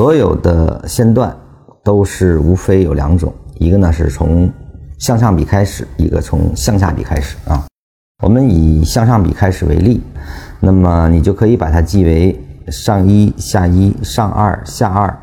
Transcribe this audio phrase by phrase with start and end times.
[0.00, 1.30] 所有的线段
[1.84, 4.50] 都是无非有两种，一个呢是从
[4.98, 7.66] 向上比开始，一个从向下比开始啊。
[8.22, 10.00] 我们以向上比开始为例，
[10.58, 15.14] 那么你就可以把它记为上一下一上二下二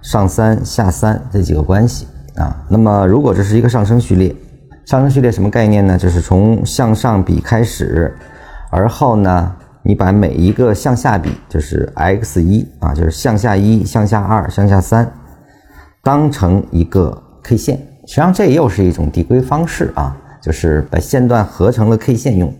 [0.00, 2.06] 上三下三这几个关系
[2.36, 2.56] 啊。
[2.70, 4.34] 那么如果这是一个上升序列，
[4.86, 5.98] 上升序列什么概念呢？
[5.98, 8.16] 就是从向上比开始，
[8.70, 15.12] 而后呢，你把每一个向下比，就是 x 一啊，就是向下一、向下二、向下三，
[16.02, 17.76] 当成一个 K 线。
[18.06, 20.16] 实际上这又是一种递归方式啊。
[20.42, 22.52] 就是把线段合成了 K 线用，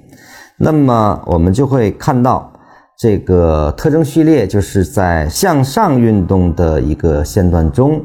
[0.57, 2.53] 那么我们就会看到
[2.97, 8.01] 这个特征序列，就是在向上运动的一个线段中，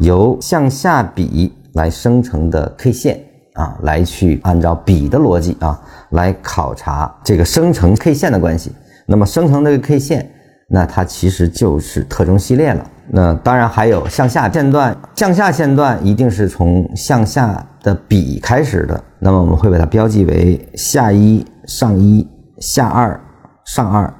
[0.00, 3.18] 由向下比来生成的 K 线
[3.56, 8.72] 啊，来去按照比的逻辑啊，来考察这个生成 K 线的关系。
[9.06, 10.30] 那么生成这个 K 线，
[10.68, 12.84] 那它其实就是特征系列了。
[13.08, 19.00] 那当然还有向下线段，向下线段一定是从向下的比开始的。
[19.20, 23.20] 那么我们会把它标记为下一上一下二
[23.64, 24.12] 上二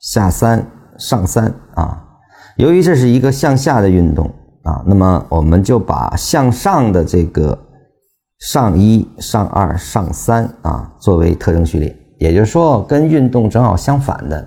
[0.00, 0.66] 下三
[0.98, 2.02] 上三啊。
[2.56, 4.30] 由于这是一个向下的运动
[4.64, 7.58] 啊，那么我们就把向上的这个
[8.38, 14.46] 上一上二上三啊作为特征序列，也就是说跟运动正好相反的。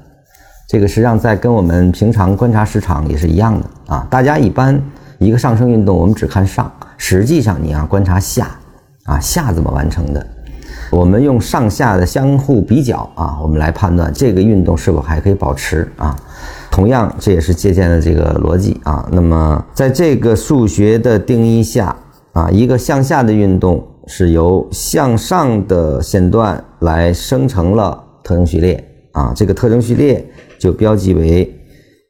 [0.67, 4.07] 这个实际上在跟我们平常观察市场也是一样的啊。
[4.07, 4.79] 大家一般
[5.17, 8.51] 一个上升运动，我们只看上，实际上你要观察下
[9.05, 10.23] 啊，下怎么完成的？
[10.91, 16.15] 我们用上下的相互比较啊，我们来判断这个运动是否还可以保持啊。
[16.69, 19.07] 同样，这也是借鉴的这个逻辑啊。
[19.11, 21.95] 那么在这个数学的定义下
[22.33, 30.25] 啊，一个向下的运动是由向上的线段来生成了特征序列啊，这个特征序列。
[30.59, 31.49] 就标记为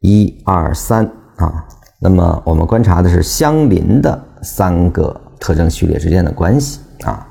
[0.01, 1.53] 一二三啊，
[2.01, 7.27] 那么我们观察的是相邻的三个特征序列之间的关系啊。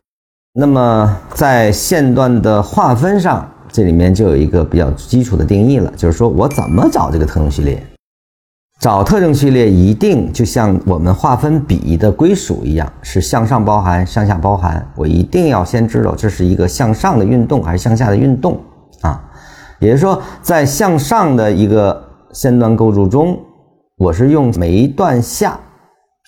[0.55, 7.85] 那么在线段的划分上，这里面就有一个比较基础的定义了，就是说我怎么找这个特征序列？
[8.81, 14.87] 找特征序列一定就像我们划分比的归属一样，是向上包含、向下包含。
[14.95, 18.61] 我一定要先知道这是一个向上的运动还是向下的运动
[19.01, 19.21] 啊。
[19.81, 22.01] 也就是说，在向上的一个
[22.33, 23.37] 线段构筑中，
[23.97, 25.59] 我是用每一段下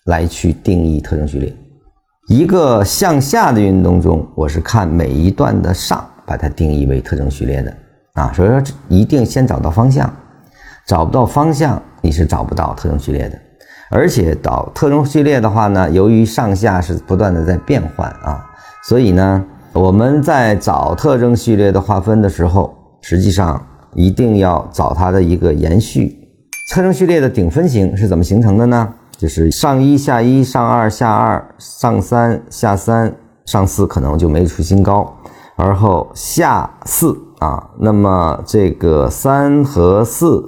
[0.06, 1.53] 来去定义特征序列；
[2.27, 7.72] 一个向下的运动中，我是看每一段的上，把它定义为特征序列的。
[8.15, 10.12] 啊，所以说一定先找到方向，
[10.91, 13.39] 找不到方向，你是找不到特征序列的。
[13.93, 18.45] 而且找特征序列的话呢，由于上下是不断的在变换啊，
[18.83, 22.75] 所以呢，我们在找特征序列的划分的时候。
[23.03, 23.65] 实际上
[23.95, 26.28] 一定要找它的一个延续。
[26.71, 28.93] 特征序列的顶分型是怎么形成的呢？
[29.17, 33.15] 就是上一下一上二下二上三下三
[33.47, 35.11] 上四可能就没出新高，
[35.57, 40.45] 而后下四啊，那么这个三和四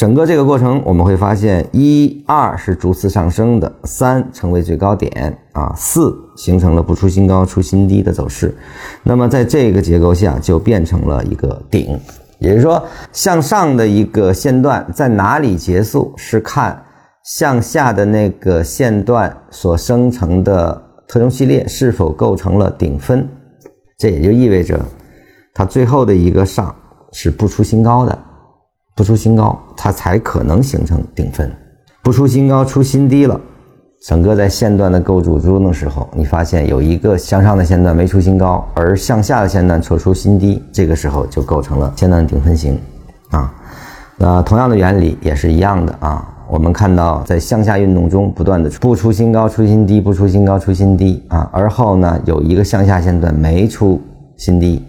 [0.00, 8.56] 整个这个过程我们会发现一二是逐次上升的，三成为最高点啊，四形成了不出新高出新低的走势。
[9.02, 12.00] 那么在这个结构下就变成了一个顶，
[12.38, 16.82] 也就是说向上的一个线段在哪里结束，是看
[17.22, 23.28] 向下的那个线段所生成的特征序列是否构成了顶分。
[23.98, 24.80] 这也就意味着
[25.52, 26.74] 它最后的一个上
[27.12, 28.18] 是不出新高的，
[29.00, 31.50] 不出新高它才可能形成顶分，
[32.02, 33.40] 不出新高出新低了。
[34.02, 42.78] 整个在线段的构筑中的时候，你发现有一个向上的线段没出新高，而向下的线段却出新低，这个时候就构成了线段顶分型，
[43.30, 43.50] 啊，
[44.18, 46.28] 那同样的原理也是一样的啊。
[46.50, 53.98] 我们看到在向下运动中不断的不出新高出新低，不出新高出新低啊，而后呢有一个向下线段没出
[54.36, 54.84] 新低，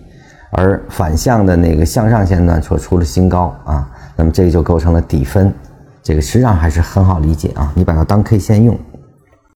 [0.52, 5.54] 而反向的那个向上线段所出了新高啊，那么这个就构成了底分，
[6.04, 8.78] 这个实际上还是很好理解啊，你把它当 K 线用。